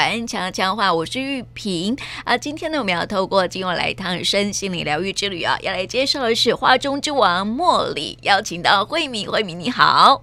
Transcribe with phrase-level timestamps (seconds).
[0.00, 1.94] 顽强强话，我是玉萍
[2.24, 2.34] 啊。
[2.34, 10.22] 今天呢，我们要透过今晚来一趟身心灵疗愈之旅啊，要来介绍的是花中之王茉莉，邀请到慧敏，慧敏你好。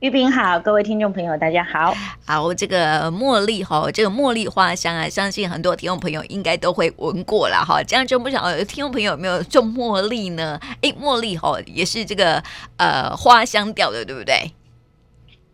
[0.00, 1.94] 玉萍好，各位听众朋友，大家好。
[2.26, 7.80] 好，这个茉莉哈，这个茉莉花香啊，相信很多听众朋友应该都会闻过了哈。
[7.80, 10.58] 这样就不晓得听众朋友有没有种茉莉呢？
[10.82, 12.42] 哎，茉莉哈也是这个
[12.78, 14.50] 呃花香调的，对不对？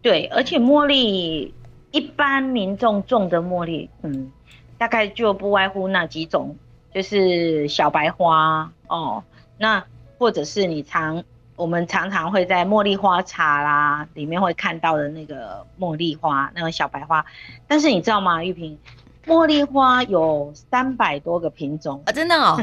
[0.00, 1.52] 对，而且茉莉
[1.90, 4.30] 一般民众种的茉莉，嗯，
[4.78, 6.56] 大概就不外乎那几种，
[6.94, 9.22] 就是小白花哦，
[9.58, 9.84] 那
[10.18, 11.22] 或者是你常。
[11.56, 17.22] 我们常常会在茉莉花茶啦里面会看到的那个茉莉花，那个小白花。
[17.68, 18.78] 但是你知道吗，玉萍，
[19.26, 22.58] 茉莉花有三百多个品种啊，真的哦。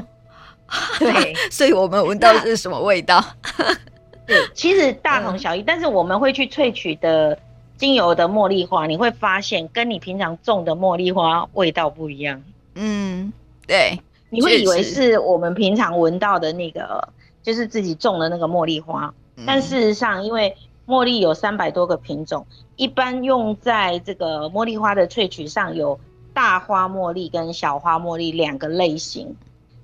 [0.97, 3.23] 对， 所以我们闻到的是什么味道？
[4.25, 5.61] 对，其实大同小异。
[5.61, 5.63] 嗯。
[5.67, 7.38] 但是我们会去萃取的
[7.77, 12.44] 精油的茉莉花，你会发现跟你平常种的茉莉花味道不一样。
[12.76, 13.31] 嗯，
[13.66, 17.08] 对，你会以为是我们平常闻到的那个。
[17.44, 19.14] 就是自己种的那个茉莉花，
[19.45, 20.53] 但事实上，因为
[20.86, 25.97] 茉莉有三百多个品种，一般用在这个茉莉花的萃取上有
[26.34, 29.34] 大花茉莉跟小花茉莉两个类型。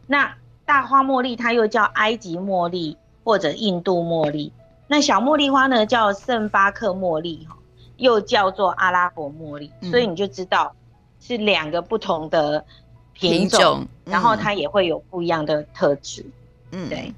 [0.08, 0.36] 那
[0.66, 4.52] 大花茉莉它又叫埃及茉莉或者印度茉莉，
[4.88, 7.56] 那小茉莉花呢叫圣巴克茉莉哈，
[7.98, 10.74] 又叫做阿拉伯茉莉，所以你就知道
[11.20, 12.64] 是两个不同的
[13.14, 16.26] 品种，然后它也会有不一样的特质。
[16.72, 17.14] 嗯，对。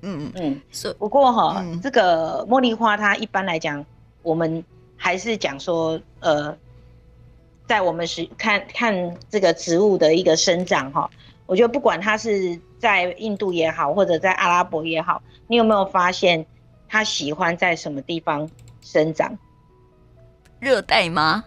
[0.00, 0.92] 嗯嗯，是。
[0.94, 3.84] 不过哈，嗯、这个茉莉花它一般来讲，
[4.22, 4.64] 我们
[4.96, 6.56] 还是讲说，呃，
[7.66, 11.10] 在我们是看看这个植物的一个生长哈，
[11.46, 16.46] 我觉得不管它是在印度也好，或者在阿拉伯也好，你有没有发现
[16.88, 18.48] 它喜欢在什么地方
[18.80, 19.36] 生长？
[20.60, 21.44] 热带吗？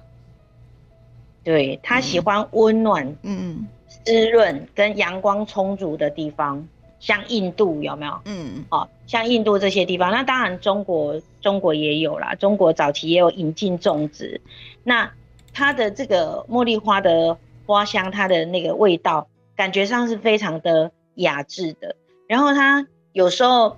[1.44, 3.68] 对，他喜欢温暖、嗯，
[4.06, 6.68] 湿润跟阳光充足的地方。
[7.00, 8.14] 像印度有没有？
[8.26, 14.40] 嗯，哦，像印度这些地方，那当然中国中国也有啦，中国早期也有引进种植。
[14.84, 15.12] 那
[15.52, 17.36] 它的这个茉莉花的
[17.66, 21.96] 花香，它的那个味道，感觉上是非常的雅致的。
[22.28, 23.78] 然后它有时候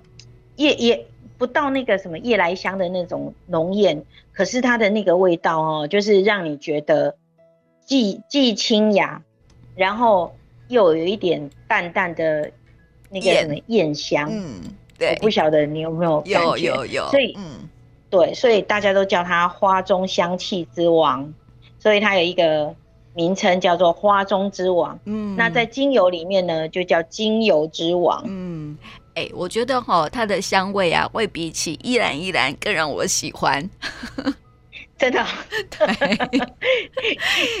[0.56, 1.06] 夜也
[1.44, 7.16] 不到那个什么夜来香的那种浓艳，可是它的那个味道哦，就是让你觉得
[7.84, 9.22] 既既清雅，
[9.76, 10.34] 然后
[10.68, 12.50] 又有一点淡淡的。
[13.10, 14.60] 那个什么艳香，嗯，
[14.98, 17.68] 对，我不晓得你有没有感觉，有有有，所以，嗯，
[18.10, 21.32] 对，所以大家都叫它花中香气之王，
[21.78, 22.74] 所以它有一个
[23.14, 28.76] 名称叫做花中之王，嗯，那在精油里面呢，就叫精油之王，嗯，
[29.14, 33.68] 哎、欸，我觉得哈，它的香味啊，会比起依兰依兰更让我喜欢，
[34.98, 35.24] 真的，
[35.70, 36.40] 对，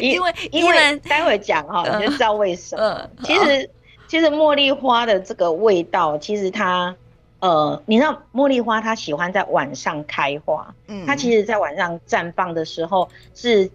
[0.00, 3.70] 因为因为待会讲哈，你就知道为什么，呃、其实。
[4.06, 6.94] 其实茉莉花的这个味道，其实它，
[7.40, 13.68] 呃，你知道茉莉花它喜欢在晚上开花，嗯，它其实在晚上绽放的时候是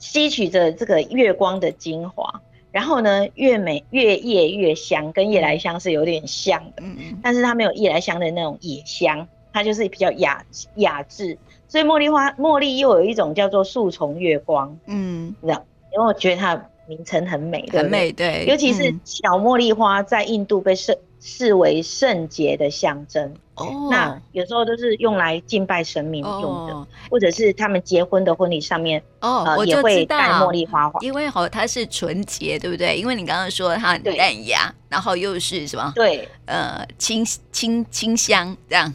[0.00, 2.40] 吸取着这个月光的精华，
[2.74, 16.68] 然后呢，越美越夜越香，跟夜来香是有点像的，嗯嗯，但是它没有夜来香的那种野香，它就是比较雅雅致，所以茉莉花茉莉又有一种叫做树丛月光，嗯，你知道，因为我觉得它。
[16.86, 17.66] 名称很美？
[17.72, 18.44] 很美，对。
[18.46, 23.34] 尤其是小茉莉花，在印度被视视为圣洁的象征。
[23.54, 23.88] 哦。
[23.90, 31.00] 那有时候都是用来敬拜神明用的，或者是他们结婚的婚礼上面，哦，也会带茉莉花花。
[31.00, 32.94] 因为好，它是纯洁，对不对？
[32.98, 35.90] 因为你刚刚说它很淡雅，然后又是什么？
[35.94, 38.94] 对，呃，清清清香这样。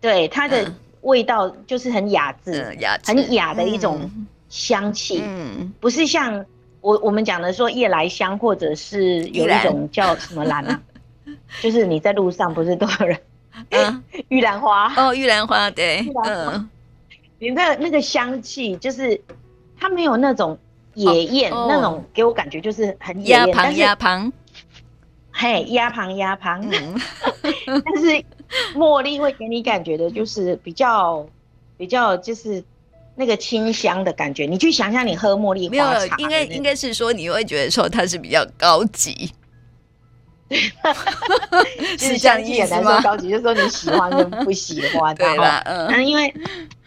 [0.00, 4.10] 对，它的味道就是很雅致，雅很雅的一种
[4.48, 5.22] 香气。
[5.24, 6.44] 嗯，不是像。
[6.80, 10.80] 我我们讲的说夜来香，或者是有一种叫什么兰啊，
[11.62, 13.18] 就是你在路上不是都有人，
[13.70, 14.92] 嗯， 玉兰花。
[14.96, 16.68] 哦，玉兰花对，嗯，
[17.38, 19.20] 你那那个香气就是
[19.78, 20.58] 它没有那种
[20.94, 24.32] 野艳，那种给我感觉就是很野艳，但是压旁，
[25.32, 26.62] 嘿，鸭旁鸭旁，
[27.66, 28.24] 但是
[28.74, 31.26] 茉莉会给你感觉的就是比较
[31.76, 32.62] 比较就是。
[33.20, 39.28] 那个清香的感觉，你去想想你喝茉莉花茶，没有，应该应该是说你会觉得说它是比较高级，
[41.98, 43.00] 是像一眼难说？
[43.02, 45.62] 高级就是说你喜欢跟不喜欢，对吧？
[45.66, 46.32] 嗯，因为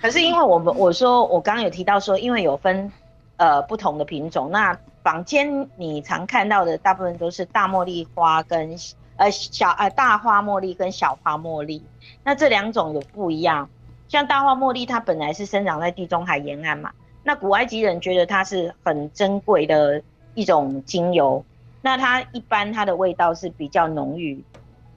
[0.02, 2.92] 可是因为我们我说我刚刚有提到说，因为有分
[3.38, 8.76] 呃不同的品种，那坊间你常看到的大部分都是大茉莉花跟
[9.18, 11.84] 呃小呃大花茉莉跟小花茉莉，
[12.24, 13.70] 那这两种有不一样。
[14.08, 16.92] 像大花茉莉，它本来是生长在地中海沿岸嘛，
[17.24, 20.02] 那古埃及人觉得它是很珍贵的
[20.34, 21.46] 一种精油。
[21.82, 24.44] 那它一般它的味道是比较浓郁、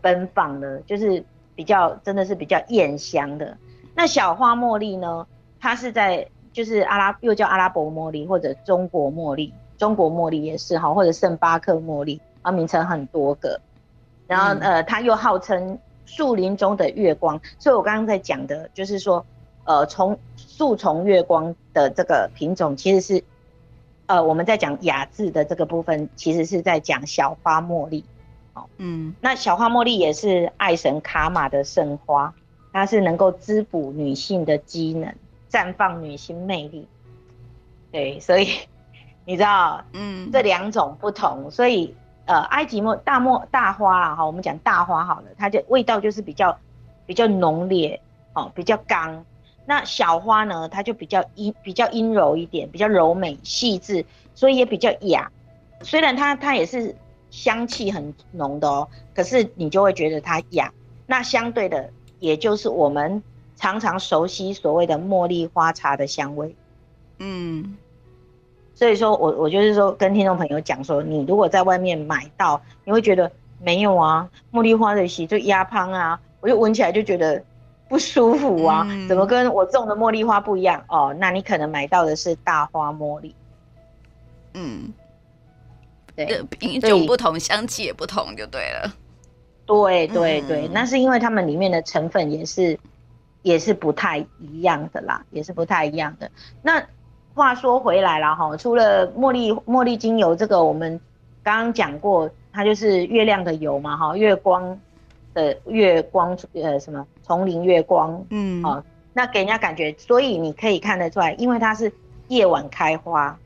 [0.00, 3.56] 奔放的，就是比较真的是比较艳香的。
[3.94, 5.26] 那小花茉莉呢？
[5.60, 13.58] 它是在就是阿拉又叫阿拉伯茉莉或者中国茉莉，中国茉莉也是哈，或者圣巴克茉莉啊，名称很多个。
[14.26, 19.24] 然后呃，它又号称树林中的月光，所以我刚刚在讲的就是说，
[19.64, 23.24] 呃，从树丛月光的这个品种，其实是
[24.06, 28.04] 呃我们在讲雅致的这个部分，其实是在讲小花茉莉。
[28.54, 32.34] 哦，嗯，那小花茉莉也是爱神卡玛的圣花。
[32.72, 35.14] 它是能够滋补女性的机能，
[35.48, 36.88] 绽放女性魅力。
[37.92, 38.48] 对，所以
[39.24, 46.58] 你知道，嗯，这两种不同，所以呃，埃及茉大茉大花啊，哈，我们讲大花好了，它就味道就是比较
[47.06, 48.00] 比较浓烈
[48.32, 49.24] 哦，比较刚。
[49.66, 55.30] 那小花呢，它就比较阴比较阴柔一点，比较柔美细致，所以也比较雅。
[55.82, 56.94] 虽然它它也是
[57.30, 60.72] 香气很浓的哦，可是你就会觉得它雅。
[61.06, 61.90] 那相对的。
[62.20, 63.22] 也就是我们
[63.54, 66.56] 常常熟悉所谓的茉莉花茶的香味，
[67.18, 67.76] 嗯，
[68.74, 73.30] 所以说我我就是说跟听众朋友讲说，你如果在外面买到，你会觉得
[73.60, 77.44] 没有啊，茉莉花的洗就压胖啊，我就闻起来就觉得
[77.94, 81.14] 不舒服啊，嗯、怎么跟我种的茉莉花不一样哦？
[81.16, 83.32] 那你可能买到的是大花茉莉，
[84.54, 84.92] 嗯，
[86.16, 88.92] 对，品种不同，香气也不同，就对了。
[89.64, 92.76] 对对对，那是因为它们里面的成分也是，
[93.42, 96.28] 也是不太一样的啦，也是不太一样的。
[96.62, 96.84] 那
[97.32, 101.00] 话说回来了哈，除了茉莉茉莉精油这个，我们
[101.44, 104.76] 刚刚讲过，它就是月亮的油嘛哈，月光
[105.32, 111.90] 的月光呃什么丛林月光，嗯，好，那给人家感觉，所以你可以看得出来，因为它是
[112.28, 113.36] 夜晚开花，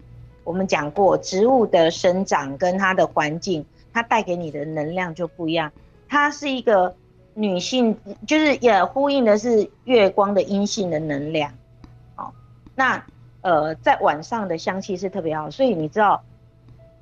[0.44, 5.70] 我们讲过植物的生长跟它的环境，它带给你的能量就不一样。
[6.08, 6.94] 它是一个
[7.34, 7.96] 女性，
[8.26, 11.52] 就是也呼应的是月光的阴性的能量，
[12.16, 12.32] 哦，
[12.74, 13.04] 那
[13.42, 16.20] 呃在晚上的香气是特别好，所以你知道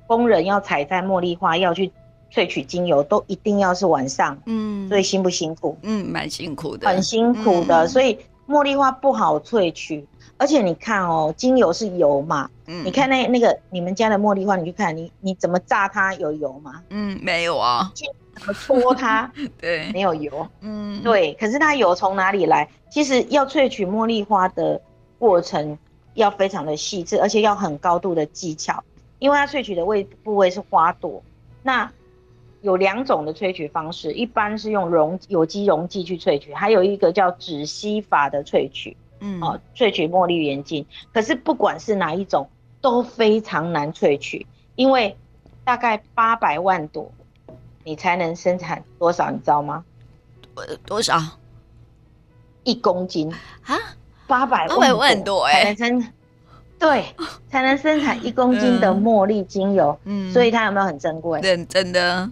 [0.05, 1.91] 工人要采摘茉莉花要去
[2.33, 5.77] 萃取精油，都一定要是晚上，嗯，所以辛不辛苦？
[5.81, 10.05] 嗯，蛮辛苦的，很辛苦的，嗯、所以茉莉花不好萃取，
[10.37, 16.81] 而且你看哦，精油是油嘛，嗯，你看那那个你们家的茉莉花，你去看你你怎么榨它有油吗？
[16.89, 17.91] 嗯，没有啊。
[18.39, 19.31] 怎么搓它？
[19.59, 20.47] 对，没有油。
[20.61, 21.33] 嗯，对。
[21.39, 22.69] 可是它油从哪里来？
[22.87, 24.79] 其实要萃取茉莉花的
[25.17, 25.75] 过程
[26.13, 28.83] 要非常的细致，而且要很高度的技巧，
[29.17, 31.19] 因为它萃取的位部位是花朵。
[31.63, 31.91] 那
[32.61, 38.95] 有两种的萃取方式，一般是用溶有机溶剂去萃取，还有一个叫止吸法的萃取。
[39.19, 40.85] 嗯，哦，萃取茉莉原精。
[41.13, 42.49] 可是不管是哪一种，
[42.81, 44.45] 都非常难萃取，
[44.75, 45.15] 因为
[45.63, 47.11] 大概八百万朵。
[47.83, 49.31] 你才能生产多少？
[49.31, 49.85] 你知道吗？
[50.85, 51.17] 多少？
[52.65, 53.33] 一公斤
[53.63, 53.77] 啊？
[54.27, 55.73] 八百八百万朵哎！
[55.73, 56.13] 才能生
[56.77, 57.05] 对，
[57.49, 59.97] 才能生产一公斤的茉莉精油。
[60.03, 61.39] 嗯，所以它有没有很珍贵？
[61.39, 62.29] 真真的，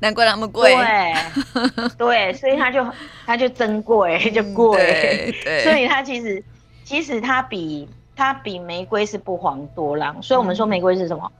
[0.00, 0.74] 难怪那么贵。
[0.74, 2.86] 对对，所以它就
[3.26, 5.34] 它就珍贵就贵。
[5.62, 6.42] 所以它其实
[6.84, 10.22] 其实它比它比玫瑰是不遑多让。
[10.22, 11.30] 所以我们说玫瑰是什么？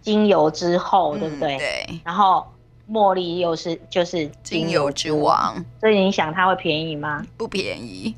[0.00, 1.56] 精油之后，对不对？
[1.58, 2.46] 对，然后。
[2.88, 7.26] 茉莉又是就是精油之王，所以你想它会便宜吗？
[7.36, 8.14] 不便宜，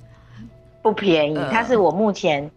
[0.82, 1.38] 不便宜。
[1.50, 2.50] 它是我目前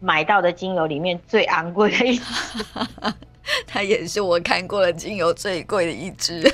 [0.00, 2.24] 买到的精油里面最昂贵的一支，
[3.74, 6.48] 它也是我看过的精油最贵的一支。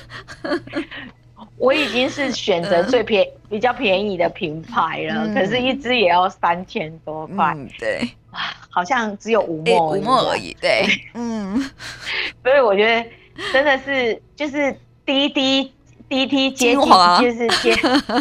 [1.58, 7.54] 我已经是选择最便比较便宜的品牌了，可是一支也要三千多块。
[7.78, 8.08] 对，
[8.70, 10.56] 好像只有五墨五墨而已。
[10.58, 11.60] 对，嗯，
[12.42, 13.06] 所以我觉得
[13.52, 14.74] 真的是就是。
[15.06, 15.72] 滴滴
[16.08, 17.74] 滴滴 精华就是精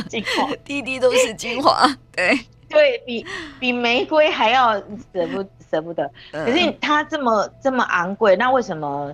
[0.09, 3.23] 精华，滴滴都是精华，对对，比
[3.59, 4.73] 比玫瑰还要
[5.13, 6.09] 舍不舍不得。
[6.31, 9.13] 可是它这么这么昂贵，那为什么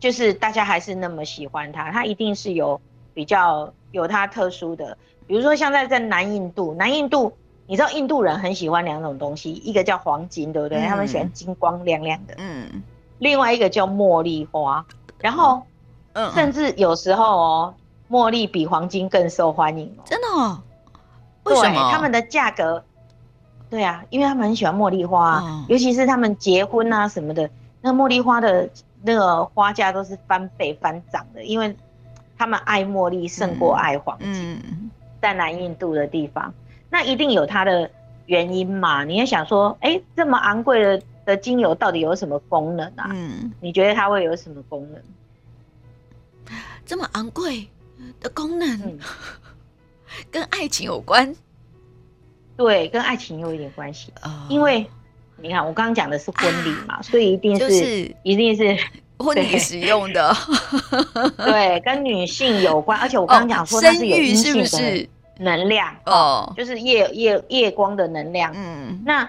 [0.00, 1.90] 就是大家还是那么喜欢它？
[1.90, 2.80] 它一定是有
[3.14, 7.32] 比较有它特殊的，比如说像在在南印度，南印度
[7.66, 10.78] 你知道印度人很喜欢两种东西，一个叫黄金，对不对？
[10.78, 12.82] 嗯、他们喜欢金光亮亮的，嗯，
[13.18, 14.84] 另外一个叫茉莉花，
[15.18, 15.62] 然后。
[16.34, 17.74] 甚至有时候哦，
[18.10, 20.02] 茉莉比黄金更受欢迎哦。
[20.04, 20.60] 真的哦？
[21.44, 21.90] 为什么？
[21.90, 22.84] 他们的价格，
[23.72, 27.48] 对啊，因为他们很喜欢茉莉花，嗯、尤其是他们结婚啊什么的，
[27.80, 28.68] 那茉莉花的
[29.00, 31.74] 那个花价都是翻倍翻涨的，因为
[32.36, 34.60] 他们爱茉莉胜过爱黄金。
[34.62, 34.90] 嗯、
[35.22, 36.52] 在南印度的地方，
[36.90, 37.90] 那一定有它的
[38.26, 39.04] 原因嘛？
[39.04, 43.08] 你也想说，哎，这么昂贵的的精油到底有什么功能啊？
[43.08, 45.00] 嗯，你觉得它会有什么功能？
[46.84, 47.66] 这么昂贵
[48.20, 48.98] 的功能，嗯、
[50.30, 51.34] 跟爱情有关？
[52.62, 54.12] 对，跟爱情有一点关系。
[54.22, 54.86] 哦、因为
[55.36, 58.76] 你看，我刚刚讲的是婚礼嘛，啊、 所以一定是、就是、一定是
[59.18, 60.34] 婚礼使用的。
[61.36, 68.52] 对，跟女性有关，而且我刚刚讲说它是有阴性的能量哦，就是夜夜夜光的能量。
[68.54, 69.28] 嗯，那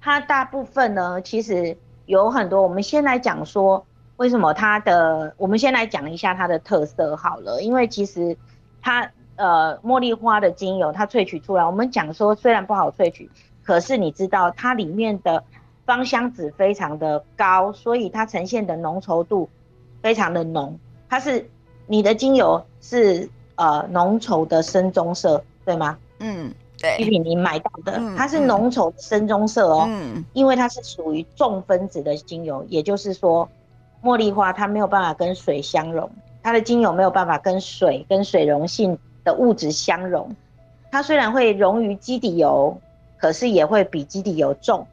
[0.00, 1.76] 它大部分呢，其实
[2.06, 2.62] 有很多。
[2.62, 3.84] 我们先来讲说。
[4.16, 5.34] 为什么它的？
[5.36, 8.36] 我们先来讲一下它的特色好了，因为其实
[8.80, 13.30] 它呃茉莉花的精油，它萃取出来，我们讲说虽然不好萃取，
[13.62, 15.44] 可是你知道它里面的
[15.84, 19.48] 芳香值非常的高，所以它呈现的浓稠度
[20.02, 20.78] 非常的浓。
[21.08, 21.48] 它是
[21.86, 25.98] 你的精油是呃浓稠的深棕色，对吗？
[26.18, 26.96] 嗯，对。
[26.98, 33.48] 玉萍你买到的，嗯、它是浓稠深棕色哦，嗯，因为它是属于重分子的精油，也就是说。
[34.02, 36.10] 茉莉花它没有办法跟水相溶，
[36.42, 40.36] 它的精油没有办法跟水跟水溶性的物质相溶。
[40.90, 42.78] 它虽然会溶于基底油，
[43.18, 44.86] 可是也会比基底油重，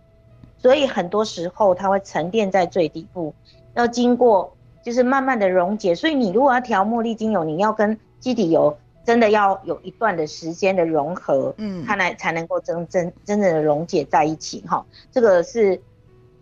[0.58, 3.34] 所以很多时候它会沉淀在最底部，
[3.76, 4.52] 要经过
[4.84, 5.94] 就是慢慢的溶解。
[5.94, 14.86] 所以你如果要调茉莉精油，你要跟基底油真的要有一段的时间的融合，嗯，它来才能够真真真正的溶解在一起哈。
[15.12, 15.80] 这个是，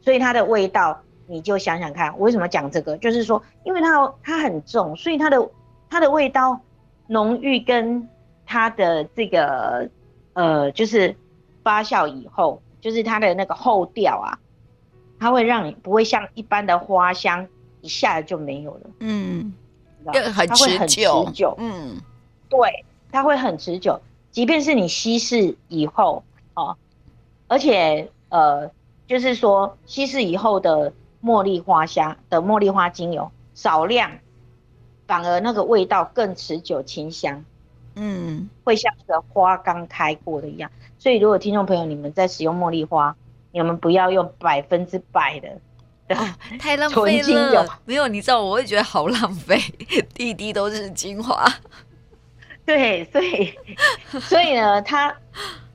[0.01, 1.00] 所以它的味道。
[1.31, 2.98] 你就想想看，我为什么讲这个？
[2.98, 5.48] 就是说，因为它它很重，所以它的
[5.88, 6.60] 它的味道
[7.10, 8.08] 浓郁，跟
[8.46, 9.89] 它的这个
[10.34, 11.13] 呃，就是
[11.63, 14.39] 发酵以后，就是它的那个后调啊，
[15.20, 17.46] 它会让你不会像一般的花香
[17.82, 18.89] 一下子就没有了。
[19.00, 19.54] 嗯，
[20.06, 20.13] 它
[20.56, 21.01] 会很持
[21.34, 21.56] 久。
[21.58, 22.00] 嗯，
[22.48, 24.00] 对，它会很持久，
[24.32, 26.24] 即便是你稀释以后
[26.54, 26.78] 哦，
[27.48, 28.72] 而且呃，
[29.08, 30.94] 就是说稀释以后的。
[31.22, 34.10] 茉莉花香的茉莉花精油少量，
[35.10, 37.44] 反而那个味道更持久清香，
[37.96, 40.70] 嗯，会像个花刚开过的一样。
[41.00, 43.16] 所以如果听众朋友你们在使用茉莉花，
[43.51, 47.66] 你们不要用百分之百的，啊， 太浪费了。
[47.86, 49.60] 没有，你知道我会觉得好浪费，
[50.13, 51.44] 滴滴都是精华。
[52.63, 53.51] 对，所以
[54.22, 55.12] 所以呢，它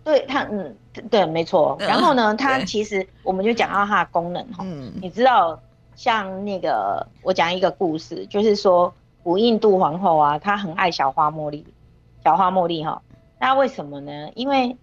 [0.05, 0.77] 对它嗯。
[1.11, 1.77] 对，没错。
[1.81, 4.63] 然后呢，它其实我们就讲到它的功能哈。
[4.65, 4.93] 嗯。
[5.03, 5.61] 你知道，
[5.97, 11.67] 像那个我讲一个故事，就是说古印度皇后啊，她很爱小花茉莉，
[12.23, 13.03] 小花茉莉哈。
[13.41, 14.31] 那为什么呢？
[14.37, 14.77] 因为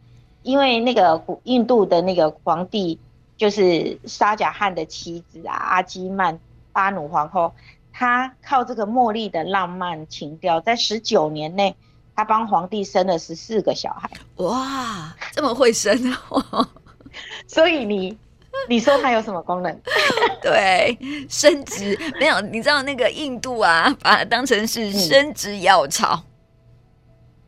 [0.44, 3.00] 因为那个古印度的那个皇帝
[3.38, 6.38] 就是沙贾汗的妻子啊，阿基曼
[6.74, 7.54] 巴努皇后，
[7.94, 11.74] 她靠这个茉莉的浪漫情调，在十九年内。
[12.14, 16.70] 她帮皇帝生了十四个小孩，哇，这么会生啊！
[17.48, 18.16] 所以你
[18.70, 19.82] 你说它有什么功能？
[20.42, 20.98] 对，
[21.30, 22.40] 生殖没有？
[22.42, 26.24] 你知道那个印度啊， 把它当成是生殖药草，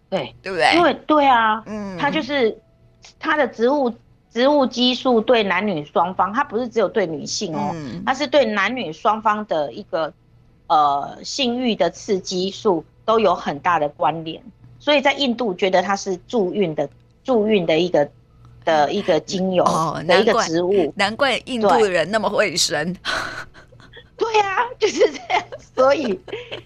[0.10, 0.76] 嗯、对对不对？
[0.76, 2.58] 因为对啊，嗯，它就是
[3.20, 3.94] 它的植物
[4.32, 10.14] 植物激素对男女双方，它不是只有对女性哦，嗯、它是对男女双方的一个
[10.68, 12.84] 呃性欲的刺激素。
[13.06, 14.42] 都有很大的关联，
[14.80, 16.88] 所以在印度觉得它是助孕的
[17.22, 18.10] 助孕的一个
[18.63, 19.63] 的一个精油
[20.08, 22.96] 的一个植物，哦、难怪印度人那么会生。
[24.17, 25.43] 对呀、啊，就是这样，
[25.75, 26.20] 所以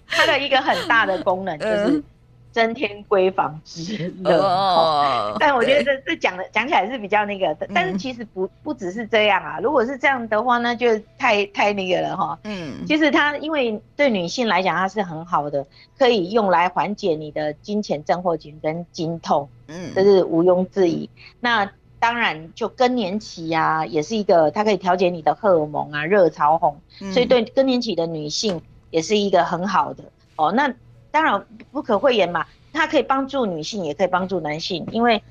[0.06, 1.86] 它的一个很大的功能 就是。
[1.88, 2.04] 嗯
[2.50, 9.60] 增添闺房之乐，哦，但我觉得这这讲的讲起来是比较那个的，但是其实不不只是这样啊。
[9.62, 12.36] 如果是这样的话，那就太太那个了哈。
[12.44, 15.64] 嗯，其实它因为对女性来讲，它是很好的，
[15.96, 21.08] 可以用来缓解你的金钱症候群跟经痛，嗯，这是毋庸置疑。
[21.38, 26.80] 那当然，就更年期啊，也是一个它可以调节你的荷尔蒙啊，热潮红，
[27.12, 30.04] 所以对更年期的女性也是一个很好的
[30.36, 30.52] 哦。
[30.52, 30.72] 那
[31.10, 35.22] 当然不可讳言嘛，它可以帮助女性，也可以帮助男性，因为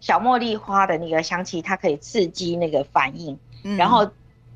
[0.00, 4.08] 小茉莉花的那个香气，它可以刺激那个反应，嗯、然后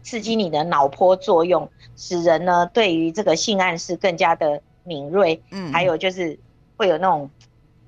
[0.02, 6.38] 刺激你的脑波作用，使人呢对于这个性暗示更加的敏锐，嗯，还有就是
[6.76, 7.28] 会有那种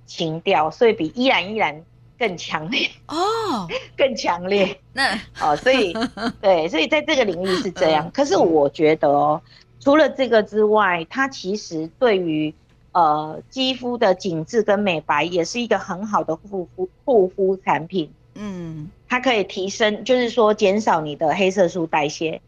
[0.04, 1.84] 情调，所以比依然依然
[2.18, 4.78] 更强烈哦， 更强烈。
[4.92, 5.94] 那哦，所以
[6.42, 8.10] 对，所以在这个领域是这样。
[8.10, 9.40] 可是我觉得哦，
[9.80, 12.52] 除了这个之外，它其实对于
[12.92, 18.10] 呃，肌肤的紧致跟美白也是一个很好的护肤护肤产品。
[18.34, 22.40] 嗯，它可以提升，就是说减少你的黑色素代谢，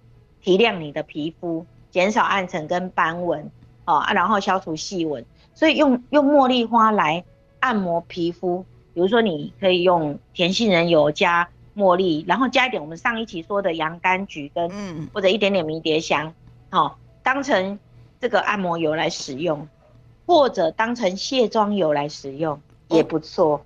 [0.42, 3.50] 提亮你的皮肤，减少暗沉跟斑纹，
[3.84, 5.24] 啊，然后消除细纹。
[5.54, 7.22] 所以用用茉莉花来
[7.60, 16.34] 按摩皮肤，比如说你可以用甜杏仁油加茉莉，然后加一点我们上一期说的洋甘菊跟，嗯，或者一点点迷迭香，
[16.70, 16.92] 哦，
[17.22, 17.78] 当成
[18.20, 19.68] 这个按摩油来使用，
[20.26, 23.64] 或者当成卸妆油来使用也不错，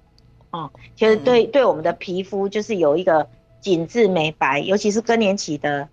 [0.50, 3.26] 哦，其实对对我们的皮肤就是有一个
[3.60, 5.88] 紧致美白，尤其是更年期的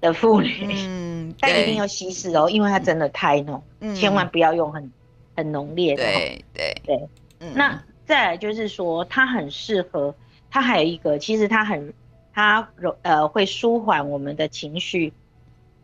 [0.00, 4.92] 的妇女，嗯， 但一定要稀释哦，因为它真的太浓，嗯，千万不要用很
[5.34, 6.74] 很浓烈的，对对。
[6.86, 7.08] 对，
[7.40, 10.14] 嗯，那再来就是说它很适合。
[10.48, 11.92] 它还有一个，其实它很，
[12.32, 15.12] 它容呃会舒缓我们的情绪，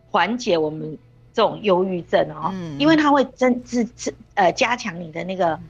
[0.09, 0.97] 缓解我们
[1.35, 5.61] 这种忧郁症哦，嗯、因为它会增自自呃加强你的那个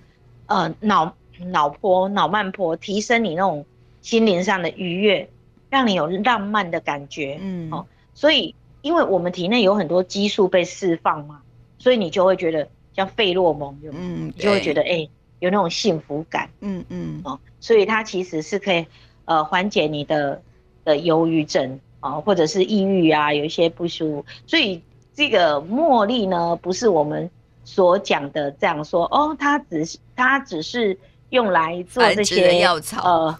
[0.47, 1.13] 呃脑
[1.47, 3.67] 脑波脑慢波，提升你那种
[4.03, 5.29] 心灵上的愉悦，
[5.69, 11.43] 让你有浪漫的感觉，嗯哦，所以因为我们体内有很多激素被释放嘛，
[11.79, 14.87] 所以你就会觉得像费洛蒙，嗯，你就会觉得哎。
[14.87, 15.11] 欸
[15.43, 18.87] 有那种幸福感，嗯嗯哦，所以它其实是可以，
[19.25, 20.41] 呃，缓解你的
[20.85, 24.27] 的忧郁症啊、哦，或者是抑郁啊，有一些不舒服。
[24.47, 24.81] 所以
[25.13, 27.29] 这个茉莉呢，不是我们
[27.65, 30.97] 所讲的这样说哦，它只是它只是
[31.31, 33.39] 用来做这些药草，呃，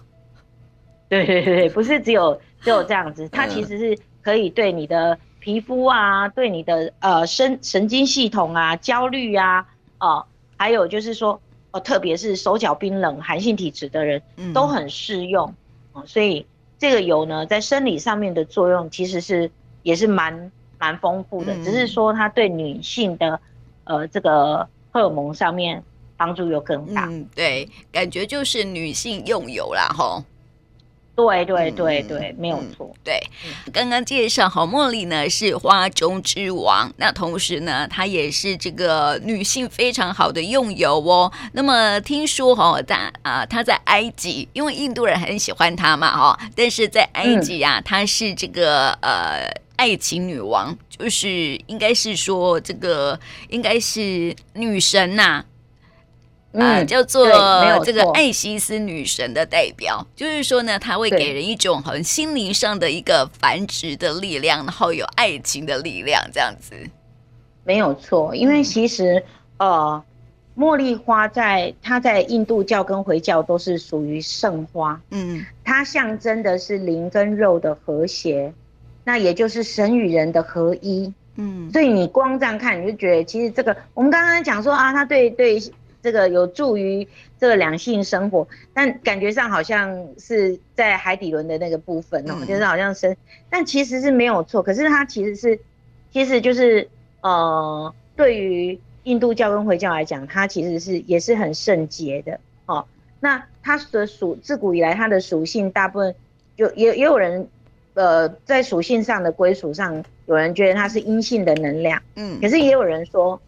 [1.07, 9.65] 对对对，不是只有只有这样子，它其实是可以对你的皮肤啊，对你的呃神神经系统啊，焦虑啊，
[10.01, 10.25] 哦，
[10.57, 11.39] 还有就是说。
[11.73, 14.21] 哦，特别是手脚冰冷、寒性体质的人，
[14.53, 15.53] 都很适用，
[15.95, 16.45] 嗯，所以
[16.79, 19.49] 这个油呢，在生理上面的作用其实是
[19.81, 23.39] 也是蛮蛮丰富的，嗯，只是说它对女性的
[23.85, 25.83] 呃这个荷尔蒙上面
[26.15, 27.07] 帮助又更大。
[27.07, 30.23] 嗯，对，感觉就是女性用油啦，吼。
[31.15, 32.91] 对对对对，嗯、没有错。
[33.03, 33.21] 对，
[33.71, 41.31] 刚刚介绍好，茉莉呢是花中之王，那同时呢，她也是这个女性非常好的用油哦。
[41.51, 51.29] 那么听说哈、哦，在啊，她在埃及，因为印度人很喜欢她嘛，哈，但是在埃及啊，她、嗯、是这个呃爱情女王，就是
[51.67, 55.45] 应该是说这个应该是女神呐、啊。
[56.53, 57.27] 啊、呃，叫做
[57.83, 66.75] 这个爱西斯女神的代表，就是说呢，她会给人一种很心灵上的一个繁殖的力量，然后有爱情的力量，这样子。
[67.63, 69.23] 没有错，因为其实
[69.57, 70.03] 呃，
[70.55, 78.53] 茉莉花在它在印度教跟回教都是属于圣花，嗯，它象征的是灵跟肉的和谐，
[79.03, 85.59] 那也就是神与人的合一，嗯，所以你光这样看，你就觉得其实这个我们刚刚讲说啊，它对对。
[86.03, 87.07] 这个有助于
[87.39, 93.15] 这个两性生活，但感觉上好像是在海底轮的那个部分哦，嗯、就是好像生，
[93.49, 94.61] 但其实是没有错。
[94.61, 95.57] 可是它其实是，
[96.11, 96.89] 其实就是
[97.21, 102.85] 呃，对于印度教跟回教来讲，它其实是也是很圣洁的哦。
[103.21, 106.13] 那它的属自古以来它的属性，大部分
[106.57, 107.47] 就也也有人
[107.93, 113.41] 呃在属性上的归属上，有人觉得它是阴性的能量，嗯，可是也有人说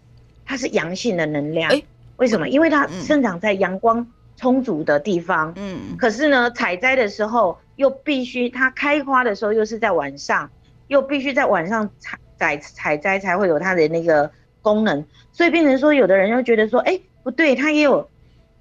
[0.45, 1.69] 它是阳性的能量。
[1.69, 1.83] 欸
[2.17, 2.47] 为什么？
[2.47, 4.05] 因为它生长在阳光
[4.37, 10.49] 充足的地方，嗯，可是呢，采摘的时候又必须它开花的时候又是在晚上，
[10.87, 18.09] 又必须在晚上采采采摘才会有它的那个功能，所以变成说，有的人又觉得说，哎，不对，它也有，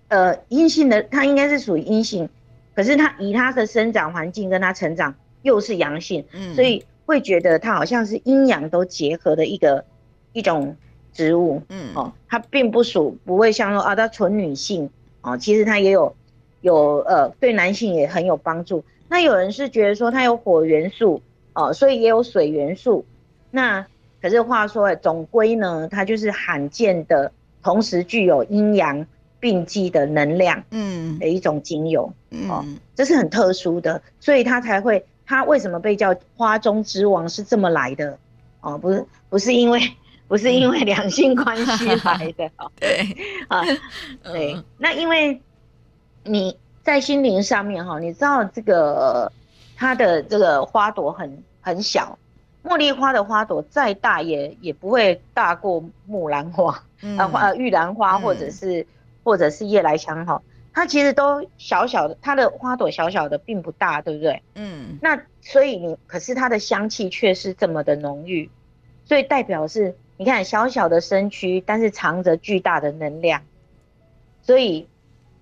[0.08, 2.28] 呃，阴性的，它应该是属于阴性，
[2.74, 9.84] 可是它以它的生长环境跟它成长又是阳性，嗯，所以会觉得它好像是阴阳都结合的一个
[10.32, 10.76] 一种。
[11.14, 14.90] 植物，嗯，哦，它并不属，不会像说啊，它纯女性，
[15.22, 16.14] 哦，其实它也有，
[16.60, 18.84] 有呃，对男性也很有帮助。
[19.08, 21.22] 那有人是觉得说它有火元素，
[21.54, 23.06] 哦，所以也有水元素。
[23.52, 23.86] 那
[24.20, 27.30] 可是话说，总归呢，它就是罕见的，
[27.62, 29.06] 同时具有阴阳
[29.38, 32.64] 并济的能量，嗯，的一种精油，嗯，哦，
[32.96, 38.18] 这是很特殊的，所以它才会，它为什么被叫花中之王是这么来的，
[38.62, 39.80] 哦，不是，不是因为。
[40.26, 43.16] 不是因为两性关系来的， 对。
[43.48, 43.62] 啊，
[44.24, 45.40] 对，那因为
[46.24, 49.30] 你在心灵上面哈，你知道这个
[49.76, 52.18] 它的这个花朵很很小，
[52.64, 58.86] 茉莉花的花朵再大也也不会大过木兰花，呃呃玉兰花或者是
[59.22, 60.40] 或者是夜来香哈，
[60.72, 64.42] 它其实都小小的，它的花朵小小的并不大，对不对？
[64.54, 68.48] 嗯，那所以你可是它的香气却是这么的浓郁，
[69.04, 69.94] 所以代表是。
[70.16, 73.42] 你看小小的身躯，但是藏着巨大的能量，
[74.42, 74.86] 所以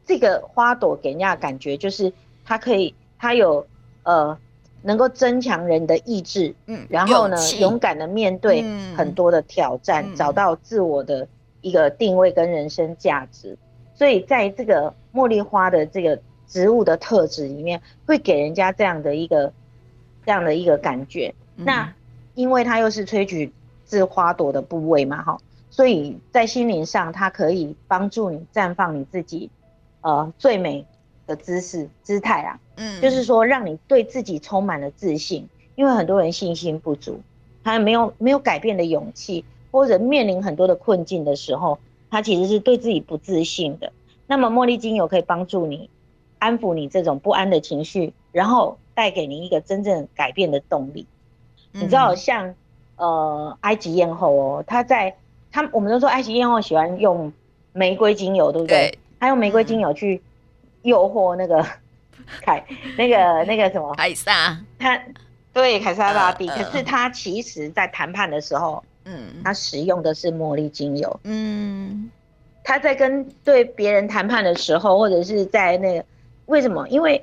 [0.07, 2.13] 这个花朵给人家感觉就是
[2.45, 3.67] 它可以，它有
[4.03, 4.39] 呃
[4.81, 8.63] 能够增强人的意志，嗯，然后呢勇敢的面对
[8.97, 11.29] 很多的挑战，嗯，找到自我的
[11.61, 13.57] 一个定位跟人生价值。
[13.95, 19.53] 所以在这个茉莉花的这个植物的特质里面，会给人家这样的一个
[20.25, 21.35] 这样的一个感觉。
[21.57, 21.95] 嗯、那
[22.35, 23.53] 因为它又是萃取
[23.93, 29.51] 自花朵的部位嘛，哈，所以在心灵上，它可以帮助你绽放你自己
[30.01, 30.87] 呃最美
[31.27, 32.59] 的姿势姿态啊。
[32.77, 37.21] 嗯，就是说让你对自己充满了自信，因为很多人信心不足，
[37.63, 41.79] 他没有没有改变的勇气，或者面临很多的困境的时候，
[42.11, 43.93] 他其实是对自己不自信的。
[44.27, 45.91] 那么茉莉精油可以帮助你
[46.39, 51.07] 安抚你这种不安的情绪，然后带给你一个真正改变的动力。
[51.75, 52.55] 嗯、你知道，像
[52.97, 55.15] 呃埃及艳后哦，他在
[55.51, 57.33] 他我们都说埃及艳后喜欢用
[57.73, 58.99] 玫瑰精油，对不对？
[59.19, 60.21] 他用玫瑰精油去
[60.83, 61.65] 诱惑那个
[62.41, 62.65] 凯
[62.99, 65.01] 那个那个什么凯撒，他
[65.53, 66.49] 对凯撒大帝。
[66.49, 72.11] 可是他其实在谈判的时候，嗯，他使用的是茉莉精油，嗯。
[72.65, 76.05] 他在跟对别人谈判的时候，或者是在那个
[76.47, 76.87] 为什么？
[76.89, 77.21] 因为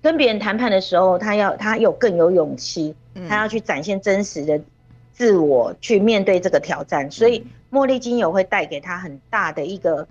[0.00, 2.94] 跟别人谈判的时候，他要他有更有勇气，
[3.28, 4.58] 他要去展现真实的
[5.16, 7.10] 自我，去面对这个挑战。
[7.10, 10.06] 所以茉莉精油会带给他很大的一个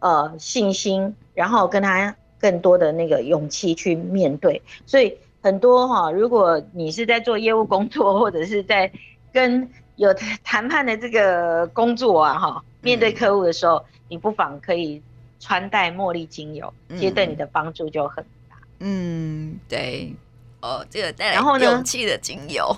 [0.00, 4.60] 呃信心，然后跟他更多的那个勇气去面对。
[4.84, 8.90] 所以很多哈，如果你是在做业务工作，或者是在
[9.32, 12.64] 跟有谈判的这个工作啊，哈。
[12.84, 15.00] 面对客户的时候，嗯、你不妨可以
[15.38, 18.56] 穿戴茉莉精油，其实对你的帮助就很大。
[18.80, 20.12] 嗯，对，
[20.60, 22.76] 哦，这个带来勇气的精油。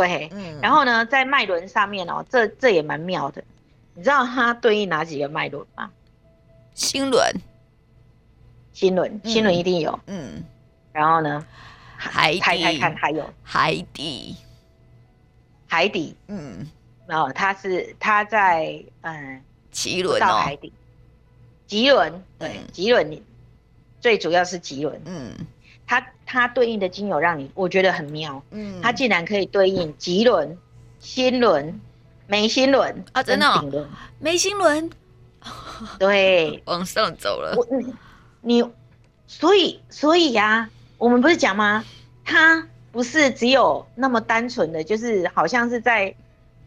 [0.00, 3.42] 对，嗯，然后呢，在脉轮上面哦，这这也蛮妙的。
[3.94, 5.90] 你知道它对应哪几个脉轮吗？
[6.74, 7.32] 心轮，
[8.72, 9.98] 心轮，心轮一定有。
[10.06, 10.44] 嗯，
[10.92, 11.44] 然后呢，
[11.96, 13.32] 海底，猜猜看还有。
[13.42, 14.36] 海底，
[15.66, 16.66] 海底，嗯。
[17.06, 19.40] 然后它是它在嗯
[19.72, 20.72] 脐轮到海底，
[21.68, 23.22] 脐轮对脐轮，
[24.00, 25.00] 最主要是脐轮。
[25.04, 25.32] 嗯，
[25.86, 28.42] 它它对应的精油让你我觉得很妙。
[28.50, 30.56] 嗯，它竟然可以对应脐轮、
[30.98, 31.80] 心轮、
[32.26, 33.86] 眉心轮啊，真的哦，
[34.18, 34.90] 眉心轮，
[35.98, 37.54] 对， 往上走了。
[37.56, 37.94] 我你
[38.40, 38.70] 你，
[39.26, 40.68] 所以所以呀，
[40.98, 41.84] 我们不是讲吗？
[42.24, 46.14] 它不是只有那么单纯的，就是好像是在。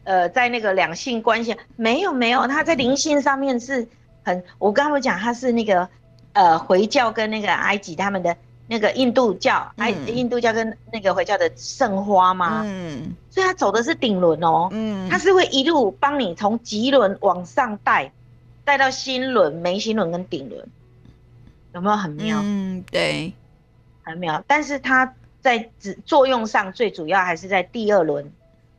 [0.05, 3.87] 呃，在那个两性关系没有没有，它在灵性上面是
[4.23, 5.87] 很，我刚刚讲它是那个
[6.33, 8.35] 呃回教跟那个埃及他们的
[8.69, 18.11] 那个印度教，还、嗯、印度教跟那个回教的圣花吗，嗯，所以他走的是顶轮哦，嗯，他是会一路帮你从脐轮往上带，
[18.63, 20.65] 带到心轮、眉心轮跟顶轮，
[21.73, 22.39] 有没有很妙？
[22.43, 23.33] 嗯，对，
[24.03, 25.69] 很妙，但是它在
[26.05, 28.31] 作用上最主要还是在第二轮。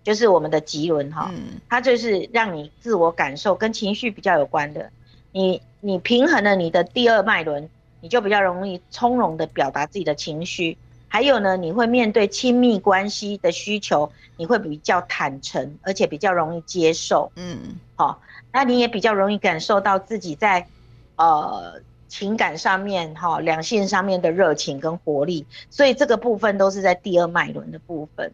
[0.03, 1.31] 就是我们的脐轮哈，
[1.69, 4.91] 它就是让你自我感受跟情绪比较有关的。
[5.31, 7.69] 你你平衡了你的第二脉轮，
[8.01, 10.77] 你就比较容易从容的表达自己的情绪。
[11.13, 17.33] 还有呢，你会面对亲密关系的需求，你会比较坦诚，而且比较容易接受。
[17.35, 17.59] 嗯，
[17.97, 20.69] 好，那你也比较容易感受到自己在
[21.17, 25.47] 呃情感上面哈，两性上面的热情跟活力。
[25.69, 28.33] 所以这个部分都是在第二脉轮的部分。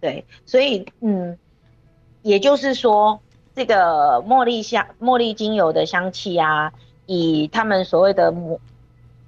[0.00, 1.38] 对，所以嗯，
[2.22, 3.20] 也就是说，
[3.54, 6.72] 这个茉莉香、茉莉精油的香气啊，
[7.06, 8.60] 以他们所谓的魔